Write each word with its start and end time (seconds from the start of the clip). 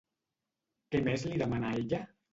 Què 0.95 1.01
més 1.09 1.27
li 1.29 1.39
demana 1.43 1.71
ella? 1.83 2.01